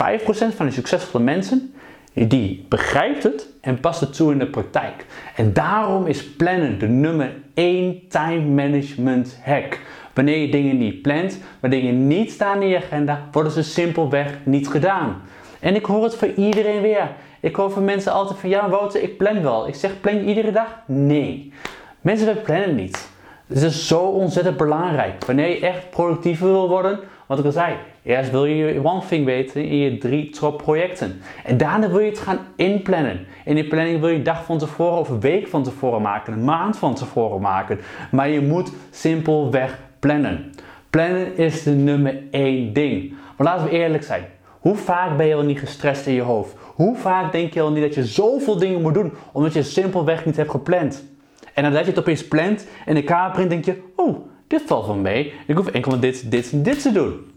van 0.55 0.65
de 0.65 0.71
succesvolle 0.71 1.23
mensen, 1.23 1.73
die 2.13 2.65
begrijpt 2.69 3.23
het 3.23 3.49
en 3.61 3.79
past 3.79 3.99
het 3.99 4.15
toe 4.15 4.31
in 4.31 4.39
de 4.39 4.47
praktijk. 4.47 5.05
En 5.35 5.53
daarom 5.53 6.05
is 6.05 6.25
plannen 6.25 6.79
de 6.79 6.87
nummer 6.87 7.33
1 7.53 8.07
time 8.07 8.41
management 8.41 9.39
hack. 9.43 9.79
Wanneer 10.13 10.37
je 10.37 10.49
dingen 10.49 10.77
niet 10.77 11.01
plant, 11.01 11.39
wanneer 11.59 11.81
dingen 11.81 12.07
niet 12.07 12.31
staan 12.31 12.61
in 12.61 12.67
je 12.67 12.77
agenda, 12.77 13.27
worden 13.31 13.51
ze 13.51 13.63
simpelweg 13.63 14.37
niet 14.43 14.67
gedaan. 14.67 15.21
En 15.59 15.75
ik 15.75 15.85
hoor 15.85 16.03
het 16.03 16.15
voor 16.15 16.31
iedereen 16.35 16.81
weer. 16.81 17.09
Ik 17.39 17.55
hoor 17.55 17.71
van 17.71 17.85
mensen 17.85 18.11
altijd 18.11 18.39
van 18.39 18.49
ja, 18.49 18.69
Wouter, 18.69 19.01
ik 19.01 19.17
plan 19.17 19.41
wel. 19.41 19.67
Ik 19.67 19.75
zeg, 19.75 19.99
plan 20.01 20.15
je 20.15 20.23
iedere 20.23 20.51
dag? 20.51 20.67
Nee. 20.85 21.53
Mensen 22.01 22.41
plannen 22.41 22.75
niet. 22.75 23.09
Het 23.47 23.61
is 23.61 23.87
zo 23.87 23.99
ontzettend 23.99 24.57
belangrijk. 24.57 25.25
Wanneer 25.25 25.49
je 25.49 25.59
echt 25.59 25.89
productief 25.89 26.39
wil 26.39 26.69
worden, 26.69 26.99
wat 27.25 27.39
ik 27.39 27.45
al 27.45 27.51
zei, 27.51 27.75
eerst 28.03 28.31
wil 28.31 28.45
je 28.45 28.55
je 28.55 28.83
one 28.83 29.01
thing 29.07 29.25
weten 29.25 29.65
in 29.65 29.77
je 29.77 29.97
drie 29.97 30.29
top 30.29 30.57
projecten. 30.57 31.21
En 31.45 31.57
daarna 31.57 31.89
wil 31.89 31.99
je 31.99 32.09
het 32.09 32.19
gaan 32.19 32.39
inplannen. 32.55 33.25
In 33.45 33.55
die 33.55 33.67
planning 33.67 33.99
wil 33.99 34.09
je 34.09 34.21
dag 34.21 34.43
van 34.43 34.57
tevoren 34.57 34.99
of 34.99 35.09
een 35.09 35.19
week 35.19 35.47
van 35.47 35.63
tevoren 35.63 36.01
maken, 36.01 36.33
een 36.33 36.43
maand 36.43 36.77
van 36.77 36.95
tevoren 36.95 37.41
maken. 37.41 37.79
Maar 38.11 38.29
je 38.29 38.41
moet 38.41 38.71
simpelweg 38.91 39.79
plannen. 39.99 40.51
Plannen 40.89 41.37
is 41.37 41.63
de 41.63 41.71
nummer 41.71 42.19
één 42.31 42.73
ding. 42.73 43.13
Maar 43.37 43.47
laten 43.47 43.65
we 43.65 43.71
eerlijk 43.71 44.03
zijn. 44.03 44.25
Hoe 44.59 44.75
vaak 44.75 45.17
ben 45.17 45.25
je 45.25 45.35
al 45.35 45.43
niet 45.43 45.59
gestrest 45.59 46.07
in 46.07 46.13
je 46.13 46.21
hoofd? 46.21 46.55
Hoe 46.77 46.95
vaak 46.95 47.31
denk 47.31 47.53
je 47.53 47.61
al 47.61 47.71
niet 47.71 47.83
dat 47.83 47.93
je 47.93 48.05
zoveel 48.05 48.57
dingen 48.57 48.81
moet 48.81 48.93
doen 48.93 49.13
omdat 49.31 49.53
je 49.53 49.63
simpelweg 49.63 50.25
niet 50.25 50.35
hebt 50.35 50.49
gepland? 50.49 51.03
En 51.53 51.63
nadat 51.63 51.83
je 51.83 51.89
het 51.89 51.99
opeens 51.99 52.27
plant 52.27 52.67
en 52.85 52.97
in 52.97 53.03
kaart 53.03 53.31
brengt, 53.33 53.49
denk 53.49 53.65
je: 53.65 53.81
Oh, 53.95 54.17
dit 54.47 54.61
valt 54.65 54.85
van 54.85 55.01
mee. 55.01 55.33
Ik 55.47 55.55
hoef 55.55 55.67
enkel 55.67 55.91
maar 55.91 55.99
dit, 55.99 56.31
dit 56.31 56.51
en 56.51 56.63
dit 56.63 56.81
te 56.81 56.91
doen. 56.91 57.31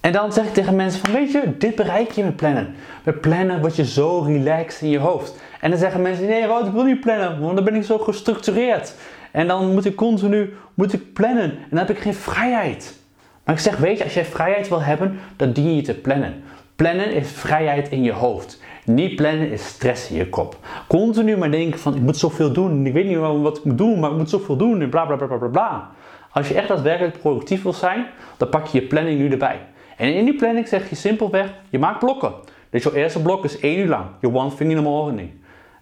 En 0.00 0.12
dan 0.12 0.32
zeg 0.32 0.44
ik 0.44 0.52
tegen 0.52 0.76
mensen 0.76 1.00
van, 1.00 1.12
weet 1.12 1.32
je, 1.32 1.56
dit 1.58 1.74
bereik 1.74 2.10
je 2.10 2.24
met 2.24 2.36
plannen. 2.36 2.74
Met 3.04 3.20
plannen 3.20 3.60
word 3.60 3.76
je 3.76 3.84
zo 3.84 4.18
relaxed 4.18 4.82
in 4.82 4.88
je 4.88 4.98
hoofd. 4.98 5.34
En 5.60 5.70
dan 5.70 5.78
zeggen 5.78 6.02
mensen, 6.02 6.26
nee 6.26 6.46
Wout, 6.46 6.66
ik 6.66 6.72
wil 6.72 6.84
niet 6.84 7.00
plannen, 7.00 7.40
want 7.40 7.54
dan 7.54 7.64
ben 7.64 7.74
ik 7.74 7.84
zo 7.84 7.98
gestructureerd. 7.98 8.94
En 9.30 9.46
dan 9.46 9.72
moet 9.72 9.84
ik 9.84 9.94
continu 9.96 10.54
moet 10.74 10.92
ik 10.92 11.12
plannen 11.12 11.50
en 11.50 11.66
dan 11.70 11.78
heb 11.78 11.90
ik 11.90 11.98
geen 11.98 12.14
vrijheid. 12.14 13.00
Maar 13.44 13.54
ik 13.54 13.60
zeg, 13.60 13.76
weet 13.76 13.98
je, 13.98 14.04
als 14.04 14.14
jij 14.14 14.24
vrijheid 14.24 14.68
wil 14.68 14.82
hebben, 14.82 15.18
dan 15.36 15.52
dien 15.52 15.74
je 15.74 15.82
te 15.82 15.94
plannen. 15.94 16.42
Plannen 16.82 17.12
is 17.12 17.30
vrijheid 17.30 17.88
in 17.88 18.02
je 18.02 18.12
hoofd. 18.12 18.60
Niet 18.84 19.16
plannen 19.16 19.50
is 19.50 19.66
stress 19.66 20.10
in 20.10 20.16
je 20.16 20.28
kop. 20.28 20.56
Continu 20.88 21.36
maar 21.36 21.50
denken 21.50 21.80
van, 21.80 21.94
ik 21.94 22.00
moet 22.00 22.16
zoveel 22.16 22.52
doen, 22.52 22.86
ik 22.86 22.92
weet 22.92 23.06
niet 23.06 23.16
wat 23.16 23.56
ik 23.56 23.64
moet 23.64 23.78
doen, 23.78 24.00
maar 24.00 24.10
ik 24.10 24.16
moet 24.16 24.30
zoveel 24.30 24.56
doen 24.56 24.80
en 24.80 24.88
bla 24.88 25.04
bla 25.04 25.16
bla 25.16 25.36
bla 25.36 25.48
bla. 25.48 25.90
Als 26.30 26.48
je 26.48 26.54
echt 26.54 26.68
daadwerkelijk 26.68 27.18
productief 27.18 27.62
wil 27.62 27.72
zijn, 27.72 28.06
dan 28.36 28.48
pak 28.48 28.66
je 28.66 28.80
je 28.80 28.86
planning 28.86 29.18
nu 29.18 29.30
erbij. 29.30 29.60
En 29.96 30.14
in 30.14 30.24
die 30.24 30.34
planning 30.34 30.68
zeg 30.68 30.88
je 30.88 30.94
simpelweg, 30.94 31.54
je 31.70 31.78
maakt 31.78 31.98
blokken. 31.98 32.32
Dus 32.70 32.82
je 32.82 32.96
eerste 32.96 33.22
blok 33.22 33.44
is 33.44 33.58
1 33.58 33.78
uur 33.78 33.88
lang, 33.88 34.04
je 34.20 34.34
one 34.34 34.54
thing 34.54 34.70
in 34.70 34.76
the 34.76 34.82
morning. 34.82 35.30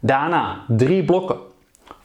Daarna 0.00 0.64
drie 0.68 1.04
blokken 1.04 1.36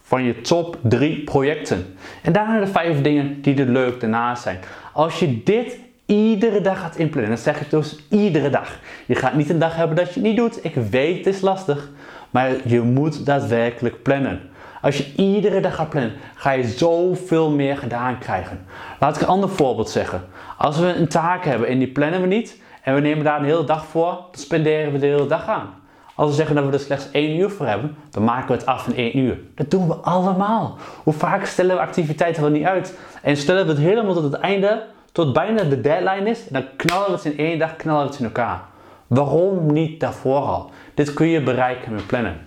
van 0.02 0.24
je 0.24 0.42
top 0.42 0.78
3 0.82 1.24
projecten. 1.24 1.96
En 2.22 2.34
daarna 2.34 2.60
de 2.60 2.68
vijf 2.68 3.02
dingen 3.02 3.42
die 3.42 3.60
er 3.60 3.70
leuk 3.70 4.00
daarnaast 4.00 4.44
zijn. 4.44 4.60
Als 4.94 5.20
je 5.20 5.44
dit 5.44 5.84
iedere 6.06 6.62
dag 6.62 6.80
gaat 6.80 6.96
inplannen, 6.96 7.32
dan 7.32 7.40
zeg 7.40 7.62
ik 7.62 7.70
dus 7.70 8.00
iedere 8.10 8.50
dag. 8.50 8.80
Je 9.06 9.16
gaat 9.16 9.34
niet 9.34 9.50
een 9.50 9.60
dag 9.60 9.76
hebben 9.76 9.96
dat 9.96 10.08
je 10.08 10.14
het 10.14 10.24
niet 10.24 10.38
doet. 10.38 10.66
Ik 10.66 10.76
weet 10.76 11.26
het 11.26 11.36
is 11.36 11.42
lastig, 11.42 11.90
maar 12.30 12.52
je 12.64 12.82
moet 12.82 13.26
daadwerkelijk 13.26 14.04
plannen. 14.04 14.42
Als 14.82 14.98
je 14.98 15.14
iedere 15.16 15.60
dag 15.60 15.76
gaat 15.76 15.90
plannen, 15.90 16.14
ga 16.36 16.52
je 16.52 16.64
zoveel 16.64 17.50
meer 17.50 17.78
gedaan 17.78 18.18
krijgen. 18.18 18.66
Laat 19.00 19.16
ik 19.16 19.22
een 19.22 19.28
ander 19.28 19.50
voorbeeld 19.50 19.90
zeggen. 19.90 20.24
Als 20.58 20.80
we 20.80 20.94
een 20.94 21.08
taak 21.08 21.46
hebben 21.46 21.68
en 21.68 21.80
die 21.80 21.88
plannen 21.92 22.22
we 22.22 22.28
niet 22.28 22.62
en 22.84 22.94
we 22.96 23.02
nemen 23.02 23.24
daar 23.24 23.40
een 23.40 23.46
hele 23.46 23.64
dag 23.64 23.86
voor, 23.86 24.12
dan 24.12 24.42
spenderen 24.42 24.92
we 24.92 25.00
de 25.00 25.06
hele 25.06 25.28
dag 25.28 25.48
aan. 25.48 25.74
Als 26.16 26.30
we 26.30 26.36
zeggen 26.36 26.56
dat 26.56 26.66
we 26.66 26.72
er 26.72 26.80
slechts 26.80 27.12
één 27.12 27.40
uur 27.40 27.50
voor 27.50 27.66
hebben, 27.66 27.96
dan 28.10 28.24
maken 28.24 28.48
we 28.48 28.54
het 28.54 28.66
af 28.66 28.88
in 28.88 28.96
één 28.96 29.18
uur. 29.18 29.40
Dat 29.56 29.72
doen 29.72 29.88
we 29.88 29.94
allemaal. 29.94 30.78
Hoe 31.04 31.14
vaak 31.14 31.46
stellen 31.46 31.76
we 31.76 31.82
activiteiten 31.82 32.42
wel 32.42 32.52
niet 32.52 32.66
uit? 32.66 32.98
En 33.22 33.38
stellen 33.38 33.66
we 33.66 33.72
het 33.72 33.82
helemaal 33.82 34.14
tot 34.14 34.24
het 34.24 34.34
einde, 34.34 34.84
tot 35.16 35.34
bijna 35.34 35.64
de 35.64 35.82
deadline 35.82 36.30
is, 36.30 36.48
dan 36.50 36.66
knallen 36.76 37.06
we 37.06 37.12
het 37.12 37.26
in 37.26 37.38
één 37.38 37.60
dag, 37.60 37.76
knallen 37.76 38.04
we 38.04 38.10
het 38.10 38.20
in 38.20 38.26
elkaar. 38.26 38.62
Waarom 39.08 39.74
niet 39.74 40.00
daarvoor 40.00 40.40
al? 40.40 40.72
Dit 40.94 41.14
kun 41.14 41.28
je 41.28 41.42
bereiken 41.42 41.94
met 41.94 42.08
plannen. 42.08 42.38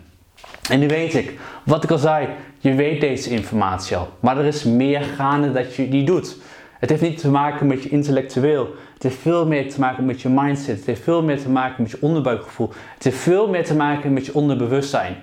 En 0.71 0.79
nu 0.79 0.89
weet 0.89 1.15
ik, 1.15 1.39
wat 1.65 1.85
ik 1.85 1.91
al 1.91 1.99
zei, 1.99 2.29
je 2.59 2.75
weet 2.75 3.01
deze 3.01 3.31
informatie 3.31 3.97
al. 3.97 4.09
Maar 4.21 4.39
er 4.39 4.45
is 4.45 4.65
meer 4.65 5.01
gaande 5.01 5.53
dat 5.53 5.75
je 5.75 5.89
die 5.89 6.05
doet. 6.05 6.37
Het 6.79 6.91
heeft 6.91 7.03
niet 7.03 7.19
te 7.19 7.31
maken 7.31 7.67
met 7.67 7.83
je 7.83 7.89
intellectueel. 7.89 8.75
Het 8.95 9.03
heeft 9.03 9.19
veel 9.19 9.47
meer 9.47 9.71
te 9.73 9.81
maken 9.81 10.05
met 10.05 10.21
je 10.21 10.29
mindset. 10.29 10.77
Het 10.77 10.87
heeft 10.87 11.03
veel 11.03 11.23
meer 11.23 11.41
te 11.41 11.51
maken 11.51 11.83
met 11.83 11.91
je 11.91 11.99
onderbuikgevoel. 12.01 12.73
Het 12.95 13.05
heeft 13.05 13.19
veel 13.19 13.49
meer 13.49 13.65
te 13.65 13.75
maken 13.75 14.13
met 14.13 14.27
je 14.27 14.35
onderbewustzijn. 14.35 15.17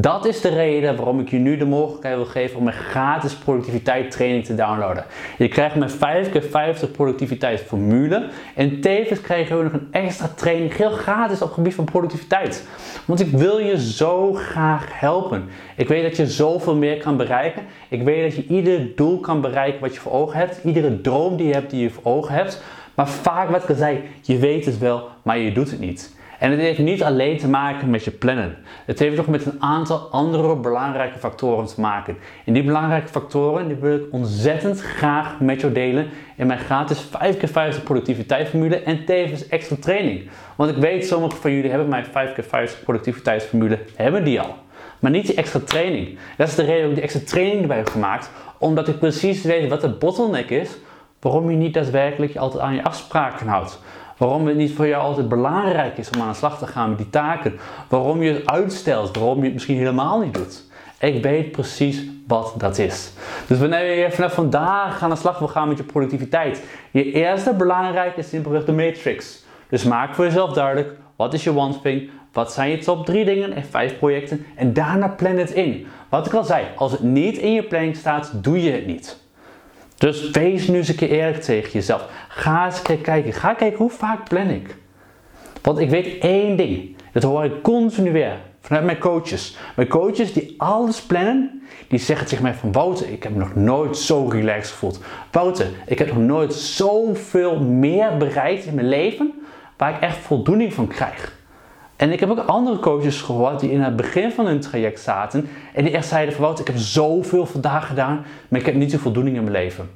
Dat 0.00 0.26
is 0.26 0.40
de 0.40 0.48
reden 0.48 0.96
waarom 0.96 1.20
ik 1.20 1.30
je 1.30 1.38
nu 1.38 1.56
de 1.56 1.64
mogelijkheid 1.64 2.16
wil 2.16 2.24
geven 2.24 2.58
om 2.58 2.66
een 2.66 2.72
gratis 2.72 3.34
productiviteit 3.34 4.10
training 4.10 4.44
te 4.44 4.54
downloaden. 4.54 5.04
Je 5.38 5.48
krijgt 5.48 5.76
mijn 5.76 5.90
5x50 6.26 6.90
productiviteit 6.92 7.60
formule 7.60 8.28
en 8.54 8.80
tevens 8.80 9.20
krijg 9.20 9.48
je 9.48 9.54
ook 9.54 9.62
nog 9.62 9.72
een 9.72 9.88
extra 9.90 10.28
training 10.34 10.76
heel 10.76 10.90
gratis 10.90 11.42
op 11.42 11.46
het 11.46 11.54
gebied 11.54 11.74
van 11.74 11.84
productiviteit. 11.84 12.68
Want 13.04 13.20
ik 13.20 13.30
wil 13.30 13.58
je 13.58 13.80
zo 13.80 14.32
graag 14.32 15.00
helpen. 15.00 15.44
Ik 15.76 15.88
weet 15.88 16.02
dat 16.02 16.16
je 16.16 16.26
zoveel 16.26 16.76
meer 16.76 16.96
kan 16.96 17.16
bereiken. 17.16 17.62
Ik 17.88 18.02
weet 18.02 18.22
dat 18.22 18.36
je 18.36 18.54
ieder 18.54 18.88
doel 18.96 19.20
kan 19.20 19.40
bereiken 19.40 19.80
wat 19.80 19.94
je 19.94 20.00
voor 20.00 20.12
ogen 20.12 20.38
hebt. 20.38 20.60
Iedere 20.64 21.00
droom 21.00 21.36
die 21.36 21.46
je 21.46 21.52
hebt 21.52 21.70
die 21.70 21.82
je 21.82 21.90
voor 21.90 22.12
ogen 22.12 22.34
hebt. 22.34 22.62
Maar 22.94 23.08
vaak 23.08 23.50
wat 23.50 23.68
ik 23.68 23.80
al 23.80 23.96
je 24.22 24.38
weet 24.38 24.64
het 24.64 24.78
wel, 24.78 25.08
maar 25.22 25.38
je 25.38 25.52
doet 25.52 25.70
het 25.70 25.80
niet. 25.80 26.16
En 26.38 26.50
het 26.50 26.60
heeft 26.60 26.78
niet 26.78 27.02
alleen 27.02 27.38
te 27.38 27.48
maken 27.48 27.90
met 27.90 28.04
je 28.04 28.10
plannen. 28.10 28.56
Het 28.86 28.98
heeft 28.98 29.18
ook 29.18 29.26
met 29.26 29.46
een 29.46 29.62
aantal 29.62 29.98
andere 29.98 30.56
belangrijke 30.56 31.18
factoren 31.18 31.66
te 31.66 31.80
maken. 31.80 32.16
En 32.44 32.52
die 32.52 32.64
belangrijke 32.64 33.08
factoren 33.08 33.68
die 33.68 33.76
wil 33.76 33.96
ik 33.96 34.02
ontzettend 34.10 34.80
graag 34.80 35.40
met 35.40 35.60
jou 35.60 35.72
delen 35.72 36.08
in 36.36 36.46
mijn 36.46 36.58
gratis 36.58 37.04
5x50 37.06 37.82
productiviteitsformule 37.84 38.82
en 38.82 39.04
tevens 39.04 39.48
extra 39.48 39.76
training. 39.80 40.28
Want 40.56 40.70
ik 40.70 40.76
weet, 40.76 41.06
sommigen 41.06 41.38
van 41.38 41.52
jullie 41.52 41.70
hebben 41.70 41.88
mijn 41.88 42.06
5x50 42.06 42.84
productiviteitsformule, 42.84 43.78
hebben 43.96 44.24
die 44.24 44.40
al. 44.40 44.54
Maar 44.98 45.10
niet 45.10 45.26
die 45.26 45.36
extra 45.36 45.60
training. 45.64 46.18
Dat 46.36 46.48
is 46.48 46.54
de 46.54 46.64
reden 46.64 46.80
dat 46.80 46.88
ik 46.88 46.94
die 46.94 47.04
extra 47.04 47.20
training 47.24 47.60
erbij 47.60 47.76
heb 47.76 47.88
gemaakt. 47.88 48.30
Omdat 48.58 48.88
ik 48.88 48.98
precies 48.98 49.42
weet 49.42 49.68
wat 49.68 49.80
de 49.80 49.88
bottleneck 49.88 50.50
is. 50.50 50.76
Waarom 51.20 51.50
je 51.50 51.56
niet 51.56 51.74
daadwerkelijk 51.74 52.36
altijd 52.36 52.62
aan 52.62 52.74
je 52.74 52.84
afspraken 52.84 53.46
houdt. 53.46 53.80
Waarom 54.18 54.46
het 54.46 54.56
niet 54.56 54.74
voor 54.74 54.86
jou 54.86 55.02
altijd 55.02 55.28
belangrijk 55.28 55.98
is 55.98 56.10
om 56.10 56.20
aan 56.20 56.28
de 56.28 56.34
slag 56.34 56.58
te 56.58 56.66
gaan 56.66 56.88
met 56.88 56.98
die 56.98 57.10
taken. 57.10 57.58
Waarom 57.88 58.22
je 58.22 58.32
het 58.32 58.46
uitstelt. 58.46 59.16
Waarom 59.16 59.38
je 59.38 59.44
het 59.44 59.52
misschien 59.52 59.76
helemaal 59.76 60.20
niet 60.20 60.34
doet. 60.34 60.66
Ik 61.00 61.22
weet 61.22 61.52
precies 61.52 62.02
wat 62.26 62.54
dat 62.56 62.78
is. 62.78 63.12
Dus 63.46 63.58
wanneer 63.58 63.98
je 63.98 64.10
vanaf 64.10 64.34
vandaag 64.34 65.02
aan 65.02 65.10
de 65.10 65.16
slag 65.16 65.38
wil 65.38 65.48
gaan 65.48 65.68
met 65.68 65.76
je 65.76 65.84
productiviteit, 65.84 66.62
je 66.90 67.12
eerste 67.12 67.54
belangrijke 67.54 68.18
is 68.18 68.28
simpelweg 68.28 68.64
de 68.64 68.72
matrix. 68.72 69.44
Dus 69.68 69.84
maak 69.84 70.14
voor 70.14 70.24
jezelf 70.24 70.52
duidelijk, 70.52 70.96
wat 71.16 71.34
is 71.34 71.44
je 71.44 71.56
one 71.56 71.80
thing, 71.82 72.10
wat 72.32 72.52
zijn 72.52 72.70
je 72.70 72.78
top 72.78 73.06
3 73.06 73.24
dingen 73.24 73.52
en 73.52 73.64
5 73.64 73.98
projecten 73.98 74.46
en 74.56 74.72
daarna 74.72 75.08
plan 75.08 75.36
het 75.36 75.50
in. 75.50 75.86
Wat 76.08 76.26
ik 76.26 76.32
al 76.32 76.44
zei, 76.44 76.66
als 76.76 76.92
het 76.92 77.02
niet 77.02 77.36
in 77.36 77.52
je 77.52 77.62
planning 77.62 77.96
staat, 77.96 78.32
doe 78.34 78.62
je 78.62 78.70
het 78.70 78.86
niet. 78.86 79.26
Dus 79.98 80.30
wees 80.30 80.68
nu 80.68 80.76
eens 80.76 80.88
een 80.88 80.94
keer 80.94 81.10
eerlijk 81.10 81.42
tegen 81.42 81.70
jezelf. 81.70 82.08
Ga 82.28 82.64
eens 82.64 82.76
een 82.76 82.82
keer 82.82 82.96
kijken. 82.96 83.32
Ga 83.32 83.54
kijken 83.54 83.78
hoe 83.78 83.90
vaak 83.90 84.28
plan 84.28 84.48
ik. 84.48 84.76
Want 85.62 85.78
ik 85.78 85.90
weet 85.90 86.18
één 86.18 86.56
ding. 86.56 86.96
Dat 87.12 87.22
hoor 87.22 87.44
ik 87.44 87.62
continu 87.62 88.12
weer 88.12 88.36
vanuit 88.60 88.84
mijn 88.84 88.98
coaches. 88.98 89.56
Mijn 89.76 89.88
coaches 89.88 90.32
die 90.32 90.54
alles 90.56 91.00
plannen, 91.00 91.62
die 91.88 91.98
zeggen 91.98 92.26
tegen 92.26 92.42
mij 92.42 92.54
van 92.54 92.72
Wouter, 92.72 93.10
ik 93.10 93.22
heb 93.22 93.34
nog 93.34 93.54
nooit 93.54 93.96
zo 93.96 94.28
relaxed 94.28 94.70
gevoeld. 94.70 95.00
Wouter, 95.30 95.66
ik 95.86 95.98
heb 95.98 96.08
nog 96.08 96.18
nooit 96.18 96.54
zoveel 96.54 97.60
meer 97.60 98.16
bereikt 98.16 98.64
in 98.64 98.74
mijn 98.74 98.88
leven 98.88 99.32
waar 99.76 99.94
ik 99.94 100.00
echt 100.00 100.16
voldoening 100.16 100.74
van 100.74 100.86
krijg. 100.86 101.37
En 101.98 102.12
ik 102.12 102.20
heb 102.20 102.30
ook 102.30 102.38
andere 102.38 102.78
coaches 102.78 103.20
gehoord 103.20 103.60
die 103.60 103.70
in 103.70 103.80
het 103.80 103.96
begin 103.96 104.32
van 104.32 104.46
hun 104.46 104.60
traject 104.60 105.00
zaten 105.00 105.48
en 105.74 105.84
die 105.84 105.92
echt 105.92 106.08
zeiden 106.08 106.34
van 106.34 106.42
Wouter, 106.42 106.66
ik 106.66 106.72
heb 106.72 106.82
zoveel 106.82 107.46
vandaag 107.46 107.86
gedaan, 107.86 108.24
maar 108.48 108.60
ik 108.60 108.66
heb 108.66 108.74
niet 108.74 108.90
de 108.90 108.98
voldoening 108.98 109.36
in 109.36 109.42
mijn 109.42 109.54
leven. 109.54 109.90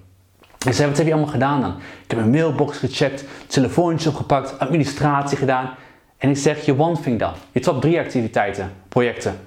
Ik 0.66 0.72
zei, 0.72 0.88
wat 0.88 0.96
heb 0.96 1.06
je 1.06 1.12
allemaal 1.12 1.32
gedaan 1.32 1.60
dan? 1.60 1.74
Ik 2.04 2.10
heb 2.10 2.18
mijn 2.18 2.30
mailbox 2.30 2.78
gecheckt, 2.78 3.24
telefoontje 3.46 4.08
opgepakt, 4.08 4.58
administratie 4.58 5.36
gedaan. 5.38 5.70
En 6.18 6.30
ik 6.30 6.36
zeg, 6.36 6.64
je 6.64 6.78
one 6.78 7.00
thing 7.00 7.18
dan. 7.18 7.32
Je 7.52 7.60
top 7.60 7.80
drie 7.80 7.98
activiteiten, 7.98 8.72
projecten. 8.88 9.38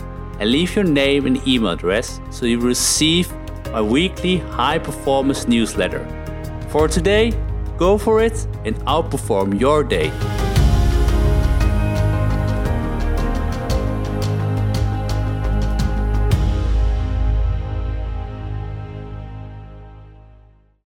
and 0.41 0.51
leave 0.51 0.75
your 0.75 0.85
name 0.85 1.27
and 1.27 1.47
email 1.49 1.71
address 1.71 2.21
so 2.31 2.45
you 2.45 2.61
receive 2.61 3.33
my 3.73 3.81
weekly 3.81 4.37
high 4.39 4.79
performance 4.79 5.49
newsletter. 5.49 6.07
For 6.69 6.89
today, 6.89 7.33
go 7.79 7.97
for 7.97 8.23
it 8.23 8.47
and 8.65 8.77
outperform 8.85 9.59
your 9.59 9.83
day. 9.83 10.13